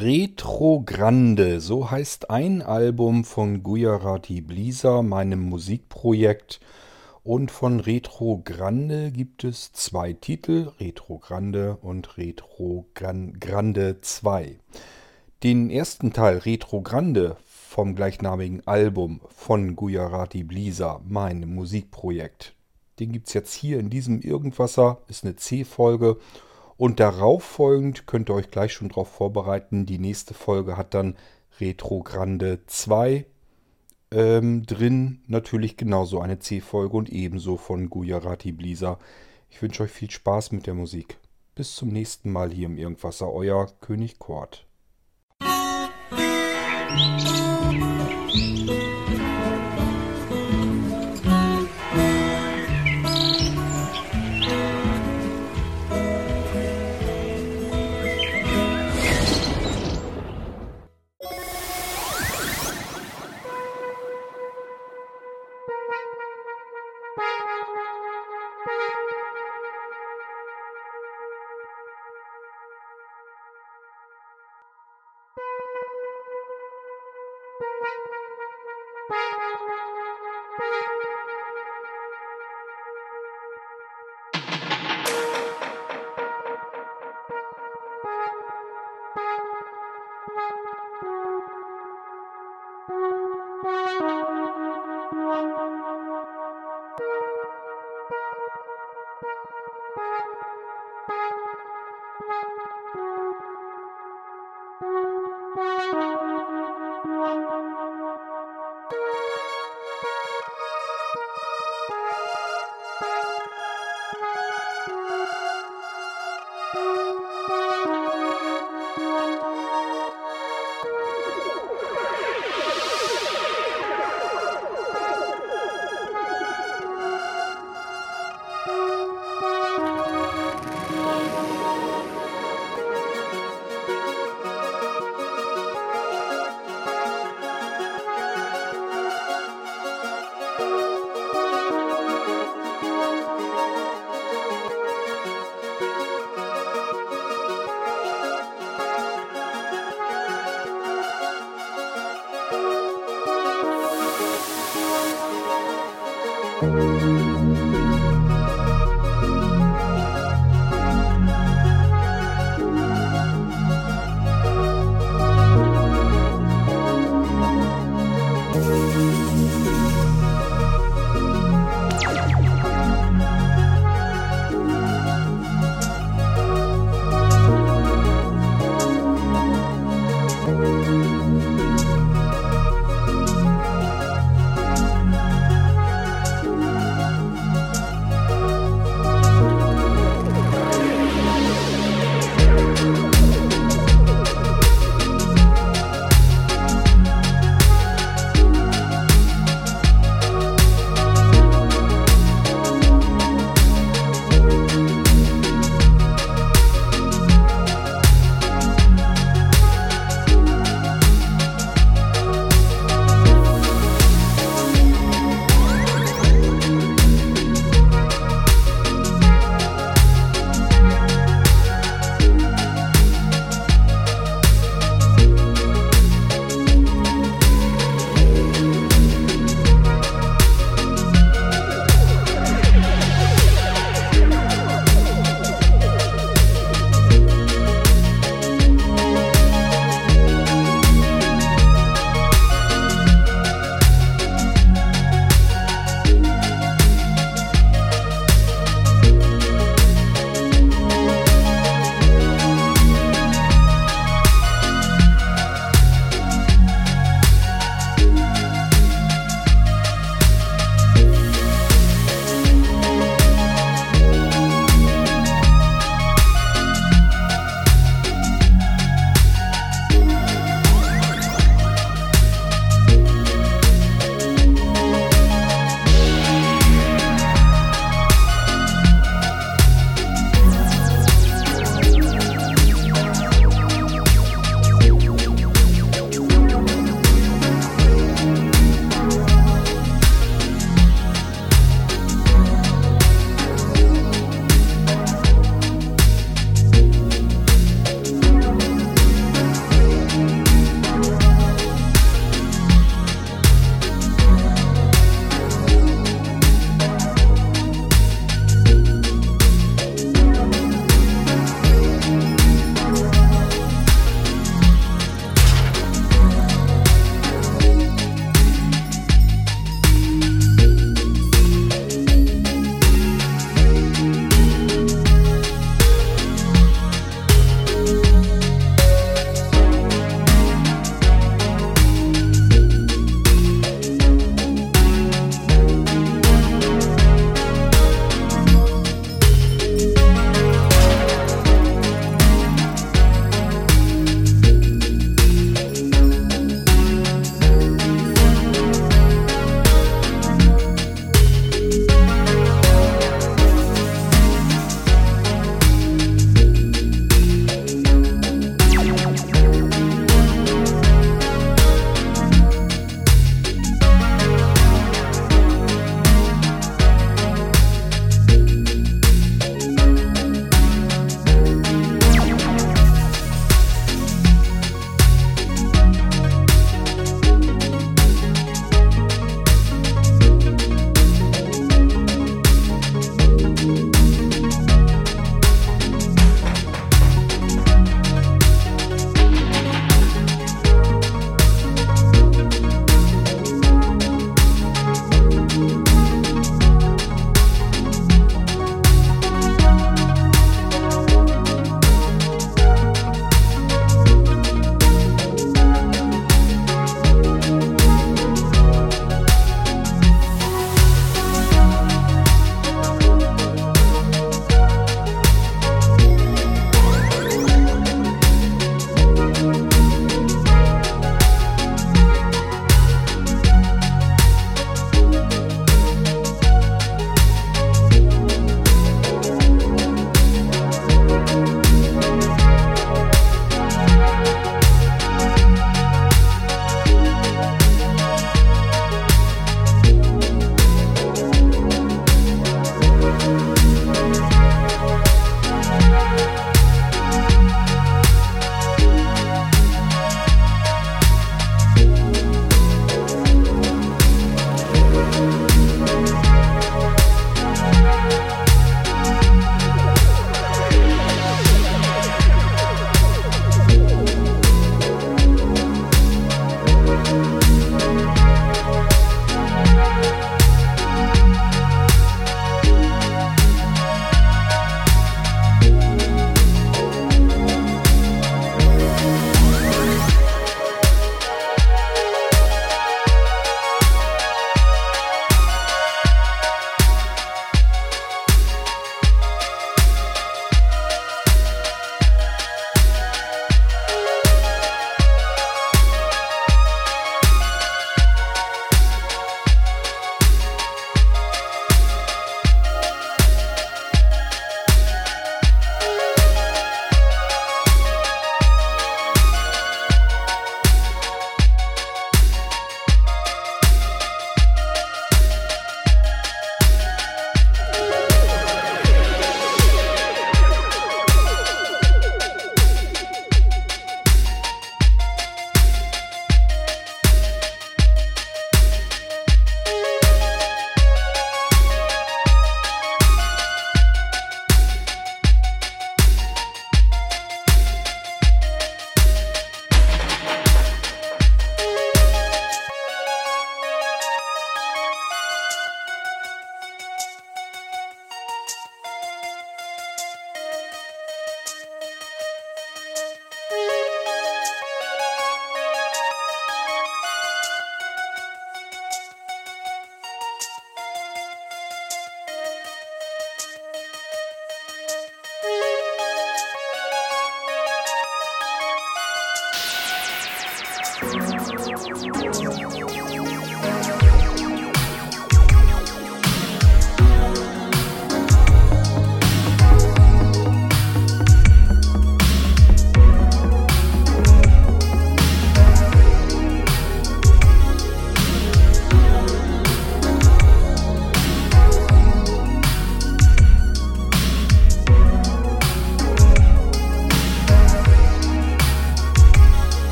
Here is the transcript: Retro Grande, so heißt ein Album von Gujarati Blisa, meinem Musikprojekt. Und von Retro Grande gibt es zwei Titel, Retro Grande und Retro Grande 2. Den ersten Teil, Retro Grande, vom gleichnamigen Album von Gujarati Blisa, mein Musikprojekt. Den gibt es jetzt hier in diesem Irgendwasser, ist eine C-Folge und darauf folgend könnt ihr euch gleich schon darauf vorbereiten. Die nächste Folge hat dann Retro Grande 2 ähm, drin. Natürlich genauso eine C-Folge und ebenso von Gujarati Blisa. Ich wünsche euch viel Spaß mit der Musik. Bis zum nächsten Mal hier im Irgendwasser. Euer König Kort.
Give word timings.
Retro 0.00 0.84
Grande, 0.86 1.60
so 1.60 1.90
heißt 1.90 2.30
ein 2.30 2.62
Album 2.62 3.24
von 3.24 3.64
Gujarati 3.64 4.40
Blisa, 4.40 5.02
meinem 5.02 5.40
Musikprojekt. 5.40 6.60
Und 7.24 7.50
von 7.50 7.80
Retro 7.80 8.40
Grande 8.44 9.10
gibt 9.10 9.42
es 9.42 9.72
zwei 9.72 10.12
Titel, 10.12 10.70
Retro 10.78 11.18
Grande 11.18 11.78
und 11.82 12.16
Retro 12.16 12.86
Grande 12.94 14.00
2. 14.00 14.60
Den 15.42 15.68
ersten 15.68 16.12
Teil, 16.12 16.38
Retro 16.38 16.80
Grande, 16.80 17.36
vom 17.44 17.96
gleichnamigen 17.96 18.64
Album 18.68 19.20
von 19.30 19.74
Gujarati 19.74 20.44
Blisa, 20.44 21.00
mein 21.08 21.40
Musikprojekt. 21.40 22.54
Den 23.00 23.10
gibt 23.10 23.26
es 23.26 23.34
jetzt 23.34 23.52
hier 23.52 23.80
in 23.80 23.90
diesem 23.90 24.20
Irgendwasser, 24.20 24.98
ist 25.08 25.24
eine 25.24 25.34
C-Folge 25.34 26.18
und 26.78 27.00
darauf 27.00 27.42
folgend 27.42 28.06
könnt 28.06 28.30
ihr 28.30 28.34
euch 28.34 28.50
gleich 28.50 28.72
schon 28.72 28.88
darauf 28.88 29.08
vorbereiten. 29.08 29.84
Die 29.84 29.98
nächste 29.98 30.32
Folge 30.32 30.76
hat 30.76 30.94
dann 30.94 31.16
Retro 31.60 32.04
Grande 32.04 32.60
2 32.66 33.26
ähm, 34.12 34.64
drin. 34.64 35.20
Natürlich 35.26 35.76
genauso 35.76 36.20
eine 36.20 36.38
C-Folge 36.38 36.96
und 36.96 37.10
ebenso 37.10 37.56
von 37.56 37.90
Gujarati 37.90 38.52
Blisa. 38.52 39.00
Ich 39.50 39.60
wünsche 39.60 39.82
euch 39.82 39.90
viel 39.90 40.10
Spaß 40.10 40.52
mit 40.52 40.68
der 40.68 40.74
Musik. 40.74 41.18
Bis 41.56 41.74
zum 41.74 41.88
nächsten 41.88 42.30
Mal 42.30 42.52
hier 42.52 42.66
im 42.66 42.78
Irgendwasser. 42.78 43.32
Euer 43.32 43.66
König 43.80 44.20
Kort. 44.20 44.64